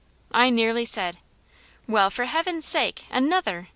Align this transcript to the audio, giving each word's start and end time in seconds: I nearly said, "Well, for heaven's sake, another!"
I 0.33 0.49
nearly 0.49 0.83
said, 0.85 1.19
"Well, 1.87 2.09
for 2.09 2.25
heaven's 2.25 2.65
sake, 2.65 3.05
another!" 3.11 3.67